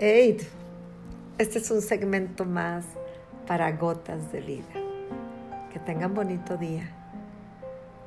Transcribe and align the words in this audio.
Hey, 0.00 0.36
este 1.38 1.58
es 1.58 1.72
un 1.72 1.82
segmento 1.82 2.44
más 2.44 2.84
para 3.48 3.72
gotas 3.72 4.30
de 4.30 4.40
vida. 4.40 4.72
Que 5.72 5.80
tengan 5.80 6.14
bonito 6.14 6.56
día. 6.56 6.88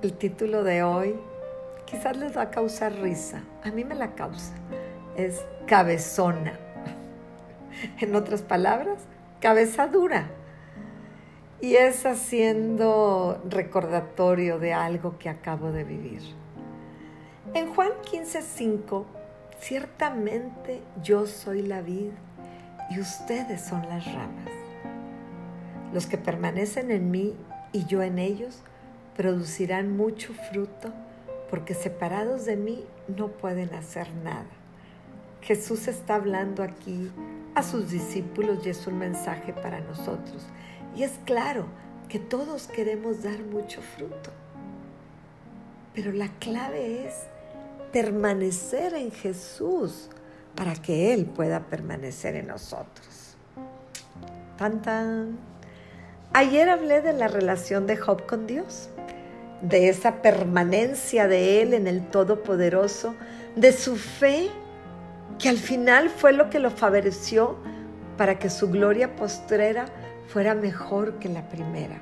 El 0.02 0.14
título 0.14 0.64
de 0.64 0.84
hoy 0.84 1.20
quizás 1.86 2.16
les 2.16 2.38
va 2.38 2.44
a 2.44 2.50
causar 2.50 2.94
risa. 2.94 3.44
A 3.66 3.72
mí 3.72 3.84
me 3.84 3.96
la 3.96 4.16
causa. 4.16 4.54
Es 5.18 5.44
cabezona. 5.68 6.58
En 8.00 8.16
otras 8.16 8.42
palabras, 8.42 9.04
cabeza 9.42 9.88
dura. 9.88 10.30
Y 11.60 11.76
es 11.76 12.06
haciendo 12.06 13.42
recordatorio 13.50 14.60
de 14.60 14.72
algo 14.72 15.18
que 15.20 15.28
acabo 15.28 15.74
de 15.74 15.84
vivir. 15.84 16.22
En 17.54 17.76
Juan 17.76 17.92
15:5 18.10 19.04
Ciertamente 19.62 20.82
yo 21.04 21.28
soy 21.28 21.62
la 21.62 21.82
vid 21.82 22.10
y 22.90 23.00
ustedes 23.00 23.62
son 23.62 23.88
las 23.88 24.12
ramas. 24.12 24.50
Los 25.94 26.08
que 26.08 26.18
permanecen 26.18 26.90
en 26.90 27.12
mí 27.12 27.36
y 27.72 27.86
yo 27.86 28.02
en 28.02 28.18
ellos 28.18 28.64
producirán 29.16 29.96
mucho 29.96 30.34
fruto 30.34 30.92
porque 31.52 31.76
separados 31.76 32.46
de 32.46 32.56
mí 32.56 32.86
no 33.08 33.28
pueden 33.28 33.76
hacer 33.76 34.12
nada. 34.24 34.50
Jesús 35.42 35.88
está 35.88 36.16
hablando 36.16 36.64
aquí 36.64 37.12
a 37.54 37.62
sus 37.62 37.92
discípulos 37.92 38.66
y 38.66 38.70
es 38.70 38.88
un 38.88 38.98
mensaje 38.98 39.54
para 39.54 39.80
nosotros. 39.82 40.48
Y 40.96 41.04
es 41.04 41.20
claro 41.24 41.68
que 42.10 42.18
todos 42.18 42.66
queremos 42.66 43.22
dar 43.22 43.40
mucho 43.44 43.80
fruto. 43.96 44.32
Pero 45.94 46.12
la 46.12 46.30
clave 46.40 47.06
es 47.06 47.14
permanecer 47.92 48.94
en 48.94 49.12
Jesús 49.12 50.10
para 50.56 50.74
que 50.74 51.14
Él 51.14 51.26
pueda 51.26 51.62
permanecer 51.62 52.36
en 52.36 52.48
nosotros. 52.48 53.36
Tan 54.58 54.82
tan. 54.82 55.38
Ayer 56.34 56.70
hablé 56.70 57.02
de 57.02 57.14
la 57.14 57.28
relación 57.28 57.88
de 57.88 57.98
Job 57.98 58.26
con 58.26 58.48
Dios, 58.48 58.90
de 59.62 59.90
esa 59.90 60.22
permanencia 60.22 61.28
de 61.28 61.62
Él 61.62 61.74
en 61.74 61.88
el 61.88 62.08
Todopoderoso, 62.08 63.16
de 63.56 63.74
su 63.74 63.96
fe, 63.96 64.50
que 65.40 65.50
al 65.50 65.58
final 65.58 66.10
fue 66.10 66.32
lo 66.32 66.50
que 66.50 66.60
lo 66.60 66.72
favoreció 66.72 67.58
para 68.18 68.40
que 68.40 68.50
su 68.50 68.70
gloria 68.70 69.16
postrera 69.16 69.86
fuera 70.28 70.56
mejor 70.56 71.20
que 71.20 71.28
la 71.28 71.50
primera. 71.50 72.02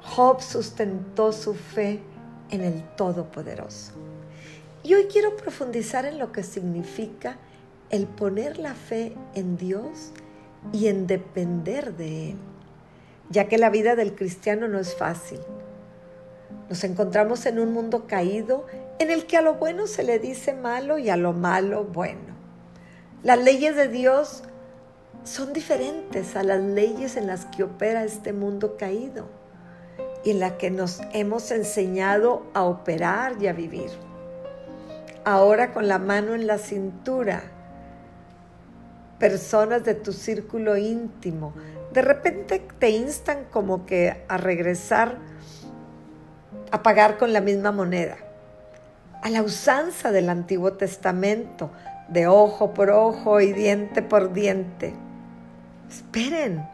Job 0.00 0.42
sustentó 0.42 1.32
su 1.32 1.54
fe 1.54 2.00
en 2.50 2.60
el 2.60 2.84
Todopoderoso. 2.96 3.94
Y 4.84 4.92
hoy 4.92 5.04
quiero 5.04 5.34
profundizar 5.34 6.04
en 6.04 6.18
lo 6.18 6.30
que 6.30 6.42
significa 6.42 7.38
el 7.88 8.06
poner 8.06 8.58
la 8.58 8.74
fe 8.74 9.14
en 9.34 9.56
Dios 9.56 10.12
y 10.74 10.88
en 10.88 11.06
depender 11.06 11.96
de 11.96 12.32
Él, 12.32 12.36
ya 13.30 13.48
que 13.48 13.56
la 13.56 13.70
vida 13.70 13.96
del 13.96 14.14
cristiano 14.14 14.68
no 14.68 14.78
es 14.78 14.94
fácil. 14.94 15.40
Nos 16.68 16.84
encontramos 16.84 17.46
en 17.46 17.60
un 17.60 17.72
mundo 17.72 18.06
caído 18.06 18.66
en 18.98 19.10
el 19.10 19.24
que 19.24 19.38
a 19.38 19.40
lo 19.40 19.54
bueno 19.54 19.86
se 19.86 20.02
le 20.02 20.18
dice 20.18 20.52
malo 20.52 20.98
y 20.98 21.08
a 21.08 21.16
lo 21.16 21.32
malo 21.32 21.84
bueno. 21.84 22.34
Las 23.22 23.38
leyes 23.42 23.76
de 23.76 23.88
Dios 23.88 24.42
son 25.24 25.54
diferentes 25.54 26.36
a 26.36 26.42
las 26.42 26.60
leyes 26.60 27.16
en 27.16 27.26
las 27.26 27.46
que 27.46 27.62
opera 27.62 28.04
este 28.04 28.34
mundo 28.34 28.76
caído 28.76 29.30
y 30.24 30.32
en 30.32 30.40
la 30.40 30.58
que 30.58 30.70
nos 30.70 31.00
hemos 31.14 31.50
enseñado 31.52 32.42
a 32.52 32.64
operar 32.64 33.42
y 33.42 33.46
a 33.46 33.54
vivir 33.54 33.88
ahora 35.24 35.72
con 35.72 35.88
la 35.88 35.98
mano 35.98 36.34
en 36.34 36.46
la 36.46 36.58
cintura, 36.58 37.42
personas 39.18 39.84
de 39.84 39.94
tu 39.94 40.12
círculo 40.12 40.76
íntimo, 40.76 41.54
de 41.92 42.02
repente 42.02 42.66
te 42.78 42.90
instan 42.90 43.44
como 43.50 43.86
que 43.86 44.24
a 44.28 44.36
regresar 44.36 45.16
a 46.70 46.82
pagar 46.82 47.18
con 47.18 47.32
la 47.32 47.40
misma 47.40 47.72
moneda, 47.72 48.16
a 49.22 49.30
la 49.30 49.42
usanza 49.42 50.10
del 50.10 50.28
Antiguo 50.28 50.72
Testamento, 50.72 51.70
de 52.08 52.26
ojo 52.26 52.74
por 52.74 52.90
ojo 52.90 53.40
y 53.40 53.52
diente 53.52 54.02
por 54.02 54.32
diente. 54.32 54.92
Esperen, 55.88 56.68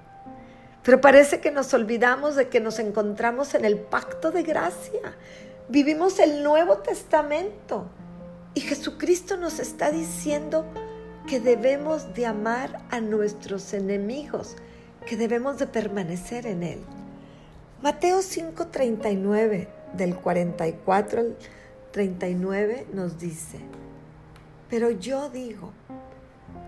pero 0.83 1.01
parece 1.01 1.41
que 1.41 1.51
nos 1.51 1.75
olvidamos 1.75 2.35
de 2.35 2.49
que 2.49 2.61
nos 2.61 2.79
encontramos 2.79 3.55
en 3.55 3.65
el 3.65 3.77
pacto 3.77 4.31
de 4.31 4.43
gracia. 4.43 5.15
Vivimos 5.69 6.19
el 6.19 6.43
Nuevo 6.43 6.79
Testamento 6.79 7.87
y 8.55 8.61
Jesucristo 8.61 9.37
nos 9.37 9.59
está 9.59 9.91
diciendo 9.91 10.65
que 11.27 11.41
debemos 11.41 12.15
de 12.15 12.27
amar 12.27 12.81
a 12.91 13.01
nuestros 13.01 13.73
enemigos, 13.73 14.57
que 15.07 15.17
debemos 15.17 15.59
de 15.59 15.67
permanecer 15.67 16.47
en 16.47 16.63
Él. 16.63 16.81
Mateo 17.83 18.21
5:39, 18.21 19.69
del 19.95 20.17
44 20.17 21.21
al 21.21 21.37
39, 21.93 22.87
nos 22.93 23.19
dice, 23.19 23.59
pero 24.69 24.91
yo 24.91 25.31
digo, 25.31 25.73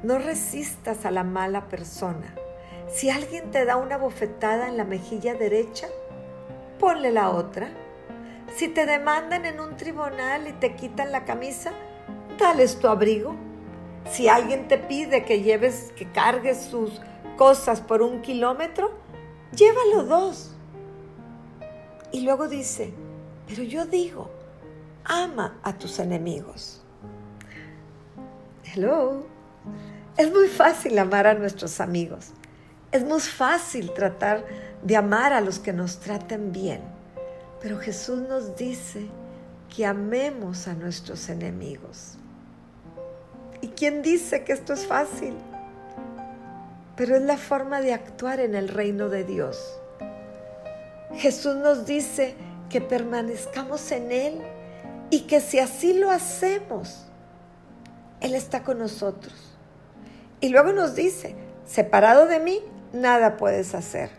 no 0.02 0.18
resistas 0.18 1.04
a 1.04 1.10
la 1.10 1.22
mala 1.22 1.68
persona. 1.68 2.34
Si 2.92 3.10
alguien 3.10 3.50
te 3.50 3.64
da 3.64 3.76
una 3.76 3.96
bofetada 3.96 4.68
en 4.68 4.76
la 4.76 4.84
mejilla 4.84 5.34
derecha, 5.34 5.88
ponle 6.78 7.12
la 7.12 7.30
otra. 7.30 7.68
Si 8.56 8.68
te 8.68 8.84
demandan 8.84 9.46
en 9.46 9.60
un 9.60 9.76
tribunal 9.76 10.46
y 10.46 10.52
te 10.52 10.74
quitan 10.76 11.10
la 11.10 11.24
camisa, 11.24 11.72
dales 12.38 12.78
tu 12.78 12.86
abrigo. 12.86 13.34
Si 14.10 14.28
alguien 14.28 14.68
te 14.68 14.78
pide 14.78 15.24
que 15.24 15.42
lleves, 15.42 15.92
que 15.96 16.10
cargues 16.10 16.60
sus 16.60 17.00
cosas 17.36 17.80
por 17.80 18.02
un 18.02 18.20
kilómetro, 18.20 18.92
llévalo 19.56 20.04
dos. 20.04 20.50
Y 22.10 22.20
luego 22.20 22.46
dice, 22.46 22.92
pero 23.48 23.62
yo 23.62 23.86
digo, 23.86 24.30
ama 25.04 25.58
a 25.62 25.78
tus 25.78 25.98
enemigos. 25.98 26.82
Hello. 28.64 29.24
Es 30.18 30.30
muy 30.30 30.48
fácil 30.48 30.98
amar 30.98 31.26
a 31.26 31.34
nuestros 31.34 31.80
amigos. 31.80 32.32
Es 32.90 33.02
muy 33.02 33.20
fácil 33.20 33.94
tratar 33.94 34.44
de 34.82 34.96
amar 34.96 35.32
a 35.32 35.40
los 35.40 35.58
que 35.58 35.72
nos 35.72 36.00
traten 36.00 36.52
bien. 36.52 36.82
Pero 37.62 37.78
Jesús 37.78 38.18
nos 38.28 38.56
dice 38.56 39.06
que 39.74 39.86
amemos 39.86 40.66
a 40.66 40.74
nuestros 40.74 41.28
enemigos. 41.28 42.18
¿Y 43.60 43.68
quién 43.68 44.02
dice 44.02 44.42
que 44.42 44.52
esto 44.52 44.72
es 44.72 44.84
fácil? 44.84 45.34
Pero 46.96 47.16
es 47.16 47.22
la 47.22 47.38
forma 47.38 47.80
de 47.80 47.94
actuar 47.94 48.40
en 48.40 48.56
el 48.56 48.68
reino 48.68 49.08
de 49.08 49.22
Dios. 49.22 49.78
Jesús 51.14 51.54
nos 51.54 51.86
dice 51.86 52.34
que 52.68 52.80
permanezcamos 52.80 53.92
en 53.92 54.10
Él 54.10 54.40
y 55.10 55.20
que 55.20 55.40
si 55.40 55.60
así 55.60 55.92
lo 55.92 56.10
hacemos, 56.10 57.06
Él 58.20 58.34
está 58.34 58.64
con 58.64 58.78
nosotros. 58.78 59.56
Y 60.40 60.48
luego 60.48 60.72
nos 60.72 60.96
dice, 60.96 61.36
separado 61.64 62.26
de 62.26 62.40
mí, 62.40 62.60
nada 62.92 63.36
puedes 63.36 63.76
hacer 63.76 64.10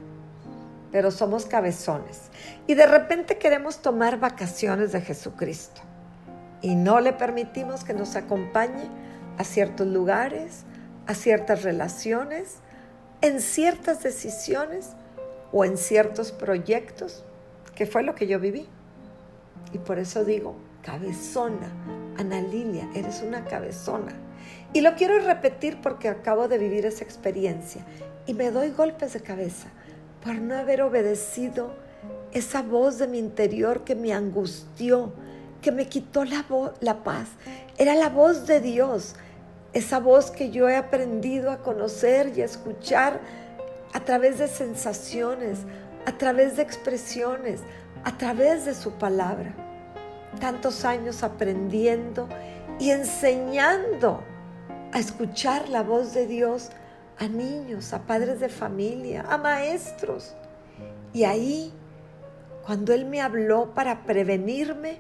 pero 0.94 1.10
somos 1.10 1.48
cabezones. 1.48 2.22
Y 2.68 2.76
de 2.76 2.86
repente 2.86 3.40
queremos 3.40 3.82
tomar 3.82 4.20
vacaciones 4.20 4.92
de 4.92 5.02
Jesucristo. 5.02 5.82
Y 6.62 6.76
no 6.76 7.02
le 7.02 7.14
permitimos 7.14 7.84
que 7.84 7.96
nos 7.96 8.16
acompañe 8.16 8.88
a 9.40 9.44
ciertos 9.44 9.88
lugares, 9.88 10.66
a 11.08 11.16
ciertas 11.16 11.64
relaciones, 11.64 12.58
en 13.22 13.42
ciertas 13.42 14.04
decisiones 14.04 14.92
o 15.52 15.66
en 15.66 15.78
ciertos 15.78 16.32
proyectos, 16.32 17.26
que 17.74 17.88
fue 17.88 18.04
lo 18.04 18.14
que 18.14 18.28
yo 18.28 18.40
viví. 18.40 18.70
Y 19.74 19.80
por 19.80 19.98
eso 19.98 20.24
digo, 20.24 20.56
cabezona, 20.84 21.72
Ana 22.20 22.40
Lilia, 22.40 22.88
eres 22.94 23.24
una 23.24 23.46
cabezona. 23.46 24.14
Y 24.74 24.82
lo 24.82 24.94
quiero 24.94 25.18
repetir 25.18 25.82
porque 25.82 26.08
acabo 26.08 26.48
de 26.48 26.60
vivir 26.60 26.86
esa 26.86 27.04
experiencia 27.04 27.84
y 28.28 28.36
me 28.36 28.52
doy 28.52 28.70
golpes 28.70 29.14
de 29.14 29.22
cabeza 29.22 29.70
por 30.24 30.36
no 30.36 30.56
haber 30.56 30.82
obedecido 30.82 31.74
esa 32.32 32.62
voz 32.62 32.98
de 32.98 33.08
mi 33.08 33.20
interior 33.20 33.84
que 33.84 33.96
me 33.96 34.14
angustió, 34.14 35.14
que 35.62 35.72
me 35.72 35.88
quitó 35.88 36.24
la, 36.24 36.46
la 36.80 37.04
paz. 37.04 37.28
Era 37.78 37.94
la 37.96 38.10
voz 38.10 38.48
de 38.48 38.62
Dios, 38.62 39.16
esa 39.74 40.00
voz 40.00 40.32
que 40.32 40.50
yo 40.50 40.70
he 40.70 40.76
aprendido 40.76 41.52
a 41.52 41.58
conocer 41.58 42.32
y 42.36 42.42
a 42.42 42.46
escuchar 42.46 43.20
a 43.94 44.00
través 44.00 44.40
de 44.40 44.48
sensaciones, 44.48 45.60
a 46.06 46.18
través 46.18 46.56
de 46.56 46.64
expresiones, 46.64 47.62
a 48.04 48.18
través 48.18 48.66
de 48.66 48.74
su 48.74 48.94
palabra. 48.94 49.54
Tantos 50.40 50.86
años 50.86 51.22
aprendiendo 51.24 52.28
y 52.80 52.92
enseñando 52.92 54.24
a 54.92 55.00
escuchar 55.00 55.70
la 55.70 55.84
voz 55.84 56.14
de 56.14 56.28
Dios 56.28 56.70
a 57.20 57.28
niños, 57.28 57.94
a 57.94 58.04
padres 58.04 58.40
de 58.40 58.50
familia, 58.50 59.26
a 59.30 59.38
maestros. 59.38 60.34
Y 61.14 61.24
ahí, 61.24 61.74
cuando 62.66 62.94
Él 62.94 63.06
me 63.06 63.22
habló 63.22 63.74
para 63.74 64.04
prevenirme, 64.04 65.00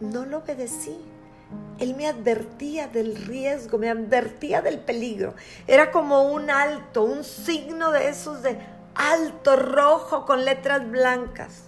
no 0.00 0.24
lo 0.24 0.38
obedecí. 0.38 0.96
Él 1.78 1.94
me 1.96 2.06
advertía 2.06 2.88
del 2.88 3.16
riesgo, 3.16 3.78
me 3.78 3.90
advertía 3.90 4.62
del 4.62 4.78
peligro. 4.78 5.34
Era 5.66 5.90
como 5.90 6.24
un 6.24 6.50
alto, 6.50 7.04
un 7.04 7.24
signo 7.24 7.90
de 7.90 8.08
esos 8.08 8.42
de 8.42 8.58
alto 8.94 9.56
rojo 9.56 10.24
con 10.24 10.44
letras 10.44 10.88
blancas. 10.88 11.64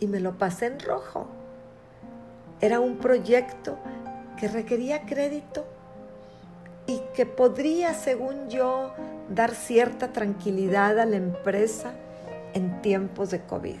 Y 0.00 0.06
me 0.06 0.20
lo 0.20 0.38
pasé 0.38 0.66
en 0.66 0.80
rojo. 0.80 1.26
Era 2.60 2.80
un 2.80 2.96
proyecto 2.98 3.78
que 4.38 4.48
requería 4.48 5.04
crédito 5.04 5.66
que 7.16 7.24
podría, 7.24 7.94
según 7.94 8.50
yo, 8.50 8.92
dar 9.30 9.54
cierta 9.54 10.12
tranquilidad 10.12 11.00
a 11.00 11.06
la 11.06 11.16
empresa 11.16 11.94
en 12.52 12.82
tiempos 12.82 13.30
de 13.30 13.40
COVID. 13.40 13.78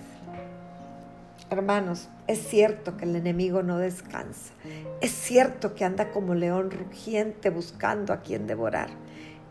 Hermanos, 1.50 2.08
es 2.26 2.48
cierto 2.48 2.96
que 2.96 3.04
el 3.04 3.14
enemigo 3.14 3.62
no 3.62 3.76
descansa. 3.76 4.54
Es 5.02 5.12
cierto 5.12 5.74
que 5.74 5.84
anda 5.84 6.10
como 6.10 6.34
león 6.34 6.70
rugiente 6.70 7.50
buscando 7.50 8.14
a 8.14 8.22
quien 8.22 8.46
devorar. 8.46 8.88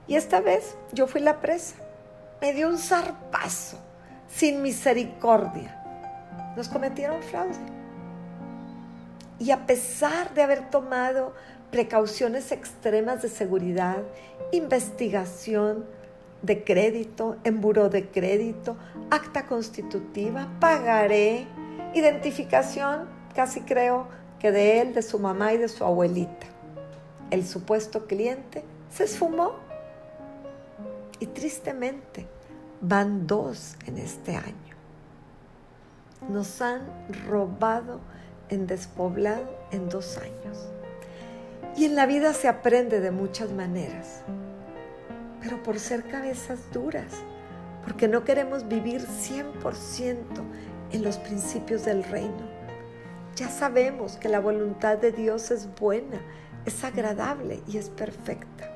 Y 0.08 0.16
esta 0.16 0.42
vez 0.42 0.76
yo 0.92 1.06
fui 1.06 1.22
la 1.22 1.40
presa. 1.40 1.76
Me 2.42 2.54
dio 2.54 2.68
un 2.68 2.80
zarpazo, 2.80 3.78
sin 4.28 4.64
misericordia. 4.64 6.54
Nos 6.58 6.70
cometieron 6.70 7.22
fraude. 7.22 7.54
Y 9.38 9.52
a 9.52 9.68
pesar 9.68 10.34
de 10.34 10.42
haber 10.42 10.72
tomado 10.72 11.34
precauciones 11.76 12.54
extremas 12.54 13.22
de 13.22 13.28
seguridad, 13.28 13.98
investigación 14.54 15.84
de 16.42 16.64
crédito, 16.64 17.36
en 17.44 17.60
buro 17.60 17.90
de 17.90 18.08
crédito, 18.08 18.78
acta 19.12 19.46
constitutiva, 19.46 20.48
pagaré, 20.62 21.46
identificación, 21.94 23.10
casi 23.36 23.60
creo 23.60 24.08
que 24.40 24.54
de 24.54 24.80
él, 24.80 24.94
de 24.94 25.02
su 25.02 25.20
mamá 25.20 25.52
y 25.52 25.58
de 25.58 25.68
su 25.68 25.84
abuelita. 25.84 26.48
El 27.30 27.46
supuesto 27.46 28.08
cliente 28.08 28.64
se 28.90 29.04
esfumó 29.04 29.56
y 31.20 31.26
tristemente 31.26 32.26
van 32.80 33.28
dos 33.28 33.76
en 33.86 33.98
este 33.98 34.38
año. 34.38 34.76
Nos 36.30 36.62
han 36.62 36.88
robado 37.28 38.00
en 38.48 38.66
despoblado 38.66 39.50
en 39.74 39.90
dos 39.90 40.18
años. 40.18 40.70
Y 41.78 41.84
en 41.84 41.96
la 41.96 42.06
vida 42.06 42.34
se 42.34 42.48
aprende 42.48 43.02
de 43.02 43.12
muchas 43.12 43.52
maneras, 43.52 44.22
pero 45.42 45.62
por 45.62 45.78
ser 45.78 46.04
cabezas 46.04 46.72
duras, 46.72 47.12
porque 47.84 48.08
no 48.08 48.24
queremos 48.24 48.70
vivir 48.70 49.02
100% 49.02 50.16
en 50.94 51.04
los 51.04 51.18
principios 51.18 51.84
del 51.84 52.06
reino. 52.06 52.56
Ya 53.36 53.50
sabemos 53.50 54.16
que 54.16 54.30
la 54.30 54.40
voluntad 54.40 54.98
de 54.98 55.12
Dios 55.12 55.52
es 55.52 55.68
buena, 55.76 56.22
es 56.66 56.82
agradable 56.86 57.60
y 57.68 57.78
es 57.78 57.90
perfecta. 57.90 58.72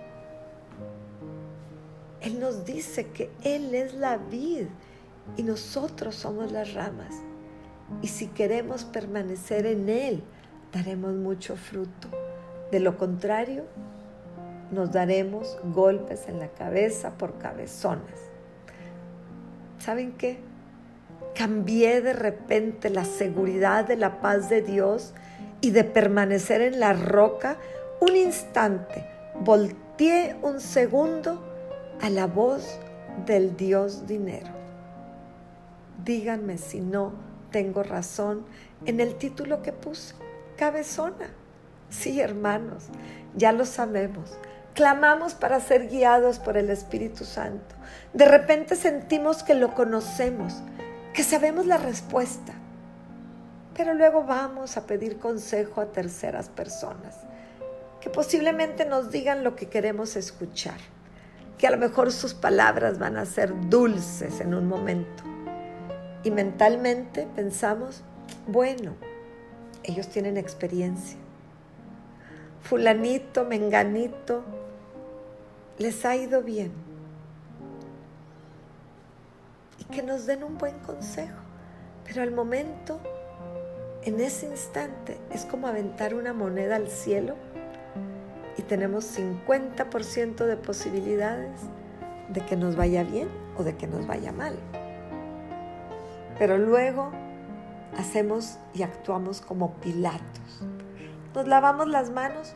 Él 2.19 2.41
nos 2.41 2.65
dice 2.65 3.07
que 3.07 3.31
Él 3.43 3.73
es 3.73 3.93
la 3.93 4.17
vid 4.17 4.67
y 5.37 5.43
nosotros 5.43 6.15
somos 6.15 6.51
las 6.51 6.73
ramas. 6.73 7.15
Y 8.01 8.07
si 8.07 8.27
queremos 8.27 8.83
permanecer 8.83 9.65
en 9.65 9.87
Él, 9.87 10.21
daremos 10.73 11.13
mucho 11.13 11.55
fruto. 11.55 12.09
De 12.71 12.79
lo 12.79 12.97
contrario, 12.97 13.63
nos 14.71 14.91
daremos 14.91 15.57
golpes 15.63 16.27
en 16.27 16.39
la 16.39 16.49
cabeza 16.49 17.17
por 17.17 17.37
cabezonas. 17.37 18.19
¿Saben 19.79 20.11
qué? 20.13 20.37
Cambié 21.33 22.01
de 22.01 22.13
repente 22.13 22.89
la 22.89 23.05
seguridad 23.05 23.85
de 23.85 23.95
la 23.95 24.21
paz 24.21 24.49
de 24.49 24.61
Dios 24.61 25.13
y 25.61 25.71
de 25.71 25.83
permanecer 25.83 26.61
en 26.61 26.79
la 26.79 26.93
roca 26.93 27.57
un 28.01 28.15
instante. 28.15 29.05
Volteé 29.39 30.35
un 30.41 30.59
segundo 30.59 31.43
a 32.01 32.09
la 32.09 32.27
voz 32.27 32.79
del 33.25 33.57
Dios 33.57 34.05
dinero. 34.05 34.49
Díganme 36.03 36.57
si 36.57 36.81
no 36.81 37.13
tengo 37.51 37.83
razón 37.83 38.45
en 38.85 38.99
el 38.99 39.15
título 39.15 39.61
que 39.61 39.73
puse, 39.73 40.15
cabezona. 40.55 41.29
Sí, 41.89 42.21
hermanos, 42.21 42.85
ya 43.35 43.51
lo 43.51 43.65
sabemos. 43.65 44.37
Clamamos 44.75 45.33
para 45.33 45.59
ser 45.59 45.89
guiados 45.89 46.39
por 46.39 46.55
el 46.55 46.69
Espíritu 46.69 47.25
Santo. 47.25 47.75
De 48.13 48.25
repente 48.25 48.75
sentimos 48.75 49.43
que 49.43 49.55
lo 49.55 49.73
conocemos, 49.73 50.53
que 51.13 51.23
sabemos 51.23 51.65
la 51.65 51.77
respuesta. 51.77 52.53
Pero 53.75 53.93
luego 53.93 54.23
vamos 54.23 54.77
a 54.77 54.85
pedir 54.85 55.17
consejo 55.17 55.81
a 55.81 55.87
terceras 55.87 56.49
personas, 56.49 57.15
que 58.01 58.09
posiblemente 58.09 58.85
nos 58.85 59.09
digan 59.09 59.43
lo 59.43 59.55
que 59.55 59.67
queremos 59.67 60.15
escuchar, 60.15 60.77
que 61.57 61.67
a 61.67 61.71
lo 61.71 61.77
mejor 61.77 62.11
sus 62.11 62.33
palabras 62.33 62.99
van 62.99 63.17
a 63.17 63.25
ser 63.25 63.53
dulces 63.69 64.41
en 64.41 64.53
un 64.53 64.67
momento. 64.67 65.23
Y 66.23 66.31
mentalmente 66.31 67.27
pensamos, 67.35 68.03
bueno, 68.47 68.95
ellos 69.83 70.09
tienen 70.09 70.37
experiencia 70.37 71.17
fulanito, 72.61 73.45
menganito, 73.45 74.43
les 75.77 76.05
ha 76.05 76.15
ido 76.15 76.43
bien. 76.43 76.71
Y 79.79 79.85
que 79.85 80.03
nos 80.03 80.25
den 80.25 80.43
un 80.43 80.57
buen 80.57 80.77
consejo. 80.79 81.37
Pero 82.05 82.21
al 82.21 82.31
momento, 82.31 82.99
en 84.03 84.19
ese 84.19 84.47
instante, 84.47 85.17
es 85.31 85.45
como 85.45 85.67
aventar 85.67 86.13
una 86.13 86.33
moneda 86.33 86.75
al 86.75 86.89
cielo 86.89 87.35
y 88.57 88.61
tenemos 88.63 89.17
50% 89.17 90.45
de 90.45 90.57
posibilidades 90.57 91.61
de 92.29 92.45
que 92.45 92.55
nos 92.55 92.75
vaya 92.75 93.03
bien 93.03 93.29
o 93.57 93.63
de 93.63 93.75
que 93.75 93.87
nos 93.87 94.05
vaya 94.05 94.31
mal. 94.31 94.55
Pero 96.37 96.57
luego 96.57 97.11
hacemos 97.97 98.57
y 98.73 98.83
actuamos 98.83 99.41
como 99.41 99.73
Pilatos 99.75 100.63
nos 101.33 101.47
lavamos 101.47 101.87
las 101.87 102.09
manos 102.09 102.53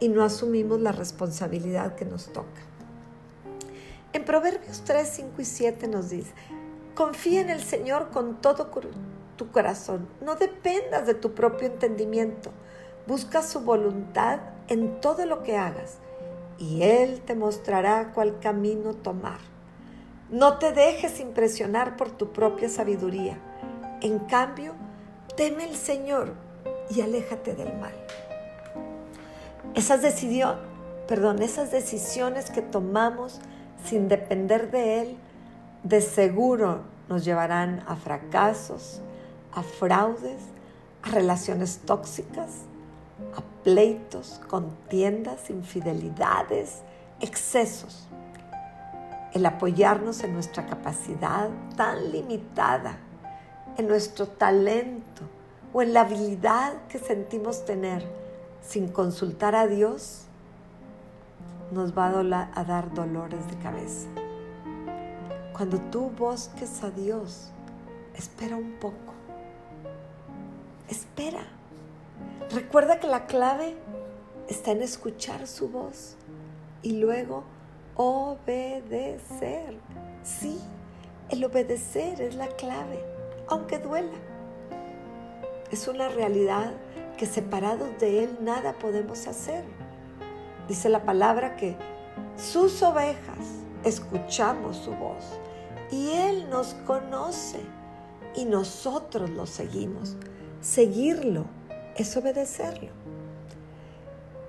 y 0.00 0.08
no 0.08 0.24
asumimos 0.24 0.80
la 0.80 0.92
responsabilidad 0.92 1.94
que 1.94 2.04
nos 2.04 2.32
toca. 2.32 2.62
En 4.12 4.24
Proverbios 4.24 4.82
3, 4.84 5.08
5 5.08 5.42
y 5.42 5.44
7 5.44 5.88
nos 5.88 6.10
dice, 6.10 6.32
confía 6.94 7.40
en 7.40 7.50
el 7.50 7.62
Señor 7.62 8.10
con 8.10 8.40
todo 8.40 8.70
tu 9.36 9.50
corazón, 9.50 10.08
no 10.22 10.36
dependas 10.36 11.06
de 11.06 11.14
tu 11.14 11.34
propio 11.34 11.66
entendimiento, 11.66 12.50
busca 13.06 13.42
su 13.42 13.60
voluntad 13.60 14.40
en 14.68 15.00
todo 15.00 15.26
lo 15.26 15.42
que 15.42 15.56
hagas 15.56 15.98
y 16.58 16.82
Él 16.82 17.20
te 17.20 17.34
mostrará 17.34 18.12
cuál 18.14 18.40
camino 18.40 18.94
tomar. 18.94 19.38
No 20.30 20.58
te 20.58 20.72
dejes 20.72 21.20
impresionar 21.20 21.96
por 21.96 22.10
tu 22.10 22.32
propia 22.32 22.68
sabiduría, 22.68 23.38
en 24.00 24.18
cambio, 24.20 24.72
teme 25.36 25.68
el 25.68 25.76
Señor 25.76 26.32
y 26.90 27.00
aléjate 27.00 27.54
del 27.54 27.76
mal. 27.78 28.05
Esas, 29.76 30.00
perdón, 31.06 31.42
esas 31.42 31.70
decisiones 31.70 32.50
que 32.50 32.62
tomamos 32.62 33.40
sin 33.84 34.08
depender 34.08 34.70
de 34.70 35.02
Él, 35.02 35.16
de 35.82 36.00
seguro 36.00 36.80
nos 37.10 37.26
llevarán 37.26 37.84
a 37.86 37.94
fracasos, 37.94 39.02
a 39.52 39.62
fraudes, 39.62 40.40
a 41.02 41.10
relaciones 41.10 41.80
tóxicas, 41.84 42.62
a 43.36 43.42
pleitos, 43.64 44.40
contiendas, 44.48 45.50
infidelidades, 45.50 46.80
excesos. 47.20 48.08
El 49.34 49.44
apoyarnos 49.44 50.24
en 50.24 50.32
nuestra 50.32 50.64
capacidad 50.64 51.50
tan 51.76 52.12
limitada, 52.12 52.96
en 53.76 53.88
nuestro 53.88 54.26
talento, 54.26 55.22
o 55.74 55.82
en 55.82 55.92
la 55.92 56.00
habilidad 56.00 56.72
que 56.88 56.98
sentimos 56.98 57.66
tener 57.66 58.25
sin 58.66 58.88
consultar 58.88 59.54
a 59.54 59.66
Dios, 59.66 60.22
nos 61.72 61.96
va 61.96 62.08
a, 62.08 62.64
dar 62.64 62.94
dolores 62.94 63.48
de 63.50 63.56
cabeza. 63.58 64.08
Cuando 65.52 65.80
tú 65.90 66.10
busques 66.16 66.82
a 66.82 66.90
Dios, 66.90 67.50
espera 68.14 68.56
un 68.56 68.72
poco. 68.80 69.14
Espera. 70.88 71.44
Recuerda 72.50 73.00
que 73.00 73.06
la 73.06 73.26
clave 73.26 73.76
está 74.48 74.70
en 74.70 74.82
escuchar 74.82 75.46
su 75.46 75.68
voz 75.68 76.16
y 76.82 76.98
luego 76.98 77.44
obedecer. 77.96 79.76
Sí, 80.22 80.58
el 81.30 81.44
obedecer 81.44 82.20
es 82.20 82.34
la 82.34 82.48
clave, 82.48 83.02
aunque 83.48 83.78
duela 83.78 84.36
es 85.70 85.88
una 85.88 86.08
realidad 86.08 86.72
que 87.16 87.26
separados 87.26 87.98
de 87.98 88.24
Él 88.24 88.38
nada 88.40 88.74
podemos 88.74 89.26
hacer. 89.26 89.64
Dice 90.68 90.88
la 90.88 91.04
palabra 91.04 91.56
que 91.56 91.76
sus 92.36 92.82
ovejas 92.82 93.38
escuchamos 93.84 94.76
su 94.76 94.92
voz 94.92 95.24
y 95.90 96.10
Él 96.10 96.48
nos 96.50 96.74
conoce 96.86 97.60
y 98.34 98.44
nosotros 98.44 99.30
lo 99.30 99.46
seguimos. 99.46 100.16
Seguirlo 100.60 101.46
es 101.96 102.16
obedecerlo. 102.16 102.90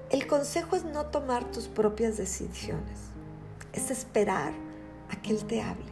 El 0.09 0.25
consejo 0.27 0.75
es 0.75 0.85
no 0.85 1.07
tomar 1.07 1.51
tus 1.51 1.67
propias 1.67 2.17
decisiones, 2.17 2.99
es 3.73 3.91
esperar 3.91 4.53
a 5.09 5.21
que 5.21 5.31
Él 5.31 5.45
te 5.45 5.61
hable. 5.61 5.91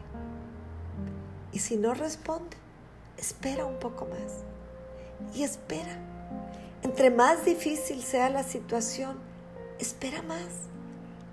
Y 1.51 1.60
si 1.60 1.77
no 1.77 1.94
responde, 1.94 2.58
espera 3.17 3.65
un 3.65 3.77
poco 3.77 4.05
más. 4.05 4.44
Y 5.34 5.44
espera. 5.44 5.98
Entre 6.86 7.10
más 7.10 7.46
difícil 7.46 8.04
sea 8.04 8.30
la 8.30 8.44
situación, 8.44 9.18
espera 9.80 10.22
más. 10.22 10.70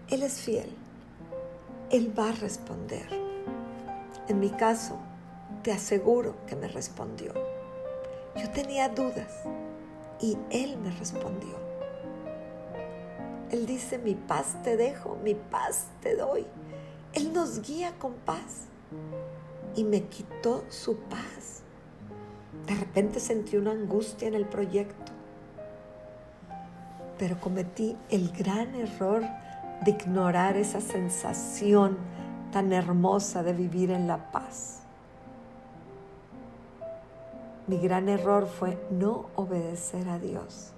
Él 0.09 0.23
es 0.23 0.41
fiel. 0.41 0.75
Él 1.91 2.19
va 2.19 2.31
a 2.31 2.33
responder. 2.33 3.07
En 4.29 4.41
mi 4.41 4.49
caso, 4.49 4.97
te 5.63 5.71
aseguro 5.71 6.37
que 6.47 6.57
me 6.57 6.69
respondió. 6.69 7.35
Yo 8.35 8.49
tenía 8.49 8.89
dudas 8.89 9.31
y 10.23 10.39
Él 10.49 10.79
me 10.79 10.91
respondió. 10.91 11.55
Él 13.51 13.67
dice, 13.67 13.99
mi 13.99 14.15
paz 14.15 14.57
te 14.63 14.79
dejo, 14.79 15.19
mi 15.23 15.35
paz 15.35 15.89
te 16.01 16.17
doy. 16.17 16.47
Él 17.13 17.35
nos 17.35 17.61
guía 17.61 17.93
con 17.99 18.15
paz 18.15 18.69
y 19.77 19.85
me 19.85 20.05
quitó 20.05 20.65
su 20.71 20.97
paz. 20.97 21.61
De 22.67 22.75
repente 22.75 23.21
sentí 23.21 23.59
una 23.59 23.73
angustia 23.73 24.29
en 24.29 24.35
el 24.35 24.47
proyecto, 24.47 25.12
pero 27.23 27.39
cometí 27.39 27.97
el 28.11 28.33
gran 28.33 28.75
error 28.75 29.23
de 29.85 29.93
ignorar 29.93 30.57
esa 30.57 30.81
sensación 30.81 31.97
tan 32.51 32.73
hermosa 32.73 33.45
de 33.45 33.53
vivir 33.53 33.93
en 33.93 34.09
la 34.09 34.33
paz. 34.33 34.81
Mi 37.69 37.79
gran 37.79 38.09
error 38.09 38.49
fue 38.49 38.77
no 38.91 39.27
obedecer 39.37 40.09
a 40.09 40.19
Dios. 40.19 40.73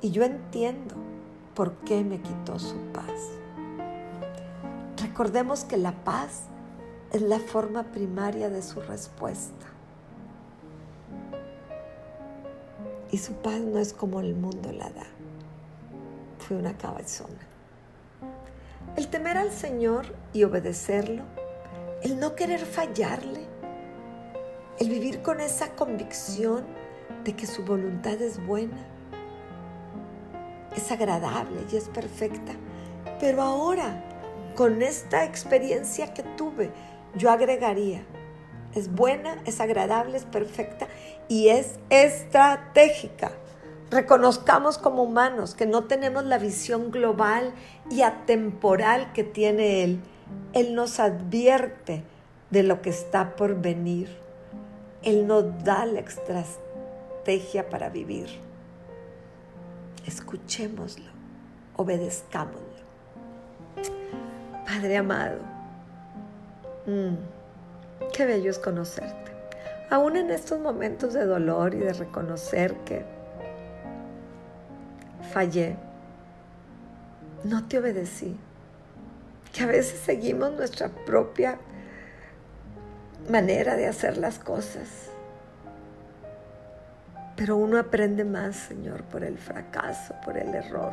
Y 0.00 0.12
yo 0.12 0.24
entiendo 0.24 0.94
por 1.54 1.72
qué 1.72 2.02
me 2.04 2.22
quitó 2.22 2.58
su 2.58 2.78
paz. 2.94 3.28
Recordemos 4.96 5.64
que 5.64 5.76
la 5.76 5.92
paz 5.92 6.44
es 7.12 7.20
la 7.20 7.38
forma 7.38 7.82
primaria 7.92 8.48
de 8.48 8.62
su 8.62 8.80
respuesta. 8.80 9.66
Y 13.10 13.18
su 13.18 13.34
paz 13.34 13.60
no 13.60 13.78
es 13.78 13.92
como 13.92 14.20
el 14.20 14.34
mundo 14.34 14.72
la 14.72 14.88
da. 14.88 15.13
Fue 16.46 16.58
una 16.58 16.76
cabezona. 16.76 17.40
El 18.96 19.08
temer 19.08 19.38
al 19.38 19.50
Señor 19.50 20.14
y 20.34 20.44
obedecerlo, 20.44 21.22
el 22.02 22.20
no 22.20 22.34
querer 22.34 22.60
fallarle, 22.60 23.46
el 24.78 24.90
vivir 24.90 25.22
con 25.22 25.40
esa 25.40 25.70
convicción 25.70 26.66
de 27.24 27.34
que 27.34 27.46
su 27.46 27.64
voluntad 27.64 28.20
es 28.20 28.44
buena, 28.44 28.76
es 30.76 30.92
agradable 30.92 31.62
y 31.72 31.76
es 31.76 31.88
perfecta. 31.88 32.52
Pero 33.20 33.40
ahora, 33.40 34.04
con 34.54 34.82
esta 34.82 35.24
experiencia 35.24 36.12
que 36.12 36.24
tuve, 36.36 36.70
yo 37.16 37.30
agregaría, 37.30 38.04
es 38.74 38.92
buena, 38.92 39.40
es 39.46 39.62
agradable, 39.62 40.18
es 40.18 40.26
perfecta 40.26 40.88
y 41.26 41.48
es 41.48 41.78
estratégica. 41.88 43.32
Reconozcamos 43.94 44.76
como 44.76 45.04
humanos 45.04 45.54
que 45.54 45.66
no 45.66 45.84
tenemos 45.84 46.24
la 46.24 46.36
visión 46.38 46.90
global 46.90 47.54
y 47.92 48.02
atemporal 48.02 49.12
que 49.12 49.22
tiene 49.22 49.84
Él. 49.84 50.00
Él 50.52 50.74
nos 50.74 50.98
advierte 50.98 52.02
de 52.50 52.64
lo 52.64 52.82
que 52.82 52.90
está 52.90 53.36
por 53.36 53.60
venir. 53.60 54.08
Él 55.04 55.28
nos 55.28 55.62
da 55.62 55.86
la 55.86 56.00
estrategia 56.00 57.70
para 57.70 57.88
vivir. 57.88 58.26
Escuchémoslo, 60.04 61.12
obedezcámoslo. 61.76 62.64
Padre 64.66 64.96
amado, 64.96 65.38
mm, 66.86 67.14
qué 68.12 68.24
bello 68.24 68.50
es 68.50 68.58
conocerte. 68.58 69.30
Aún 69.88 70.16
en 70.16 70.30
estos 70.32 70.58
momentos 70.58 71.12
de 71.12 71.24
dolor 71.26 71.74
y 71.74 71.78
de 71.78 71.92
reconocer 71.92 72.74
que 72.78 73.22
fallé, 75.34 75.76
no 77.42 77.66
te 77.66 77.78
obedecí, 77.78 78.36
que 79.52 79.64
a 79.64 79.66
veces 79.66 79.98
seguimos 79.98 80.52
nuestra 80.52 80.88
propia 80.88 81.58
manera 83.28 83.74
de 83.74 83.88
hacer 83.88 84.16
las 84.16 84.38
cosas. 84.38 85.10
Pero 87.34 87.56
uno 87.56 87.80
aprende 87.80 88.24
más, 88.24 88.54
Señor, 88.54 89.02
por 89.02 89.24
el 89.24 89.36
fracaso, 89.36 90.14
por 90.24 90.38
el 90.38 90.54
error. 90.54 90.92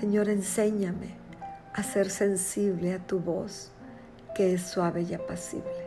Señor, 0.00 0.30
enséñame 0.30 1.16
a 1.74 1.82
ser 1.82 2.08
sensible 2.08 2.94
a 2.94 2.98
tu 2.98 3.18
voz, 3.18 3.72
que 4.34 4.54
es 4.54 4.62
suave 4.62 5.02
y 5.02 5.12
apacible. 5.12 5.86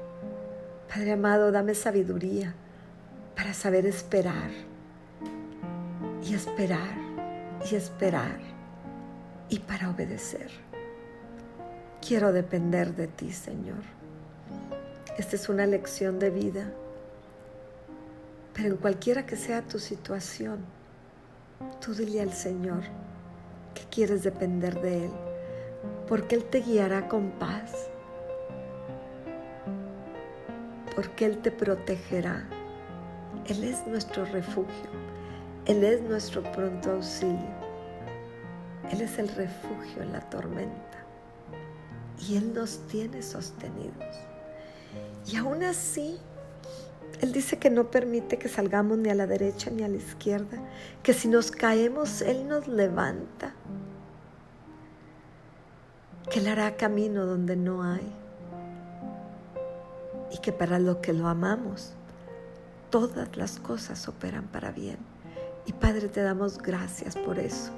Padre 0.94 1.14
amado, 1.14 1.52
dame 1.52 1.74
sabiduría 1.74 2.54
para 3.36 3.56
saber 3.56 3.88
esperar 3.88 4.69
y 6.30 6.36
esperar 6.36 6.96
y 7.72 7.76
esperar 7.76 8.38
y 9.50 9.60
para 9.60 9.90
obedecer. 9.90 10.52
Quiero 12.06 12.32
depender 12.32 12.96
de 12.96 13.08
ti, 13.08 13.32
Señor. 13.32 13.82
Esta 15.18 15.36
es 15.36 15.50
una 15.50 15.66
lección 15.66 16.20
de 16.20 16.30
vida. 16.30 16.72
Pero 18.54 18.70
en 18.70 18.78
cualquiera 18.78 19.26
que 19.26 19.36
sea 19.36 19.64
tu 19.64 19.80
situación, 19.80 20.60
tú 21.82 21.96
dile 21.96 22.22
al 22.22 22.34
Señor 22.34 22.84
que 23.74 23.84
quieres 23.90 24.22
depender 24.22 24.80
de 24.82 25.06
Él, 25.06 25.12
porque 26.08 26.36
Él 26.36 26.44
te 26.44 26.62
guiará 26.62 27.08
con 27.08 27.32
paz, 27.32 27.72
porque 30.96 31.26
Él 31.26 31.40
te 31.40 31.52
protegerá. 31.52 32.48
Él 33.46 33.64
es 33.64 33.88
nuestro 33.88 34.26
refugio, 34.26 34.90
Él 35.70 35.84
es 35.84 36.02
nuestro 36.02 36.42
pronto 36.52 36.94
auxilio, 36.94 37.38
Él 38.92 39.02
es 39.02 39.20
el 39.20 39.28
refugio 39.28 40.02
en 40.02 40.14
la 40.14 40.22
tormenta 40.22 41.06
y 42.28 42.38
Él 42.38 42.56
nos 42.56 42.88
tiene 42.88 43.22
sostenidos. 43.22 44.16
Y 45.28 45.36
aún 45.36 45.62
así, 45.62 46.18
Él 47.22 47.32
dice 47.32 47.60
que 47.60 47.70
no 47.70 47.92
permite 47.92 48.40
que 48.40 48.50
salgamos 48.50 48.98
ni 48.98 49.10
a 49.12 49.14
la 49.14 49.28
derecha 49.28 49.70
ni 49.70 49.84
a 49.84 49.88
la 49.88 49.98
izquierda, 49.98 50.58
que 51.04 51.14
si 51.14 51.28
nos 51.28 51.52
caemos, 51.52 52.24
Él 52.24 52.48
nos 52.48 52.68
levanta, 52.68 53.54
que 56.32 56.40
Él 56.40 56.48
hará 56.48 56.78
camino 56.78 57.28
donde 57.28 57.56
no 57.56 57.84
hay 57.84 58.12
y 60.32 60.40
que 60.40 60.52
para 60.52 60.80
lo 60.80 61.00
que 61.00 61.14
lo 61.14 61.28
amamos, 61.28 61.94
todas 62.90 63.38
las 63.38 63.60
cosas 63.60 64.08
operan 64.08 64.48
para 64.48 64.72
bien. 64.72 65.09
Y 65.70 65.74
Padre, 65.74 66.10
te 66.10 66.24
damos 66.24 66.58
gracias 66.58 67.16
por 67.16 67.38
eso, 67.38 67.72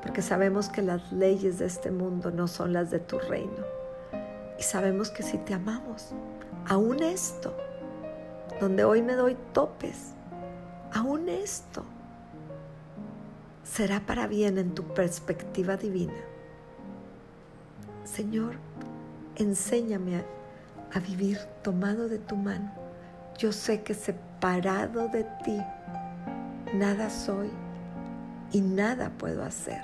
porque 0.00 0.22
sabemos 0.22 0.68
que 0.68 0.80
las 0.80 1.10
leyes 1.10 1.58
de 1.58 1.66
este 1.66 1.90
mundo 1.90 2.30
no 2.30 2.46
son 2.46 2.72
las 2.72 2.92
de 2.92 3.00
tu 3.00 3.18
reino. 3.18 3.64
Y 4.60 4.62
sabemos 4.62 5.10
que 5.10 5.24
si 5.24 5.38
te 5.38 5.52
amamos, 5.52 6.10
aún 6.68 7.02
esto, 7.02 7.52
donde 8.60 8.84
hoy 8.84 9.02
me 9.02 9.14
doy 9.14 9.36
topes, 9.52 10.12
aún 10.92 11.28
esto 11.28 11.82
será 13.64 13.98
para 14.06 14.28
bien 14.28 14.56
en 14.56 14.72
tu 14.72 14.84
perspectiva 14.94 15.76
divina. 15.76 16.22
Señor, 18.04 18.54
enséñame 19.34 20.18
a, 20.18 20.24
a, 20.94 21.00
vivir 21.00 21.38
tomado 21.64 22.08
de 22.08 22.20
tu 22.20 22.36
mano. 22.36 22.72
Yo 23.36 23.50
sé 23.50 23.82
que 23.82 23.94
separado 23.94 25.08
de 25.08 25.24
ti, 25.44 25.58
nada 26.72 27.10
soy 27.10 27.50
y 28.52 28.60
nada 28.60 29.10
puedo 29.18 29.44
hacer. 29.44 29.82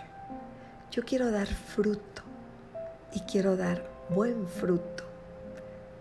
Yo 0.91 1.05
quiero 1.05 1.31
dar 1.31 1.47
fruto 1.47 2.23
y 3.13 3.21
quiero 3.21 3.57
dar 3.57 3.85
buen 4.11 4.47
fruto 4.47 5.05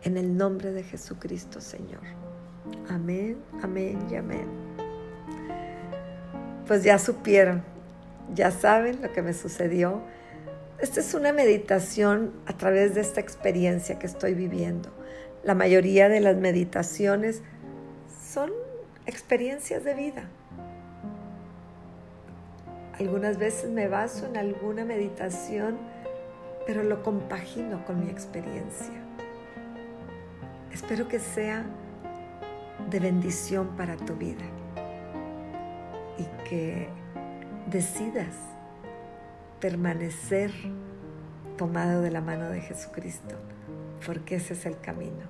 en 0.04 0.18
el 0.18 0.38
nombre 0.38 0.72
de 0.72 0.84
Jesucristo, 0.84 1.60
Señor. 1.60 2.02
Amén, 2.90 3.38
amén 3.62 4.08
y 4.10 4.16
amén. 4.16 4.48
Pues 6.66 6.84
ya 6.84 7.00
supieron, 7.00 7.64
ya 8.34 8.52
saben 8.52 9.02
lo 9.02 9.12
que 9.12 9.22
me 9.22 9.34
sucedió. 9.34 10.02
Esta 10.80 11.00
es 11.00 11.14
una 11.14 11.34
meditación 11.34 12.34
a 12.46 12.54
través 12.54 12.96
de 12.96 13.02
esta 13.02 13.20
experiencia 13.20 14.00
que 14.00 14.06
estoy 14.06 14.34
viviendo. 14.34 14.90
La 15.44 15.56
mayoría 15.56 16.10
de 16.10 16.20
las 16.20 16.38
meditaciones 16.38 17.42
son 18.32 18.52
experiencias 19.06 19.84
de 19.84 19.94
vida. 19.94 20.30
Algunas 23.00 23.38
veces 23.38 23.70
me 23.70 23.88
baso 23.88 24.26
en 24.26 24.38
alguna 24.38 24.84
meditación, 24.84 25.78
pero 26.66 26.84
lo 26.84 27.04
compagino 27.04 27.86
con 27.86 28.04
mi 28.04 28.10
experiencia. 28.10 28.94
Espero 30.72 31.08
que 31.08 31.20
sea 31.20 31.64
de 32.90 33.00
bendición 33.00 33.76
para 33.78 33.96
tu 33.98 34.16
vida. 34.16 34.46
y 36.20 36.50
que 36.50 36.90
decidas 37.70 38.34
permanecer 39.60 40.52
tomado 41.58 42.02
de 42.02 42.10
la 42.10 42.22
mano 42.22 42.50
de 42.50 42.60
Jesucristo, 42.60 43.36
porque 44.04 44.38
ese 44.38 44.54
es 44.54 44.66
el 44.66 44.80
camino. 44.80 45.26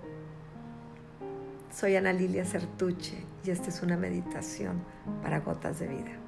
Soy 1.69 1.97
Ana 1.97 2.13
Lilia 2.13 2.45
Certuche 2.45 3.17
y 3.43 3.49
esta 3.49 3.67
es 3.67 3.83
una 3.83 3.97
meditación 3.97 4.81
para 5.21 5.41
gotas 5.41 5.79
de 5.79 5.87
vida. 5.87 6.26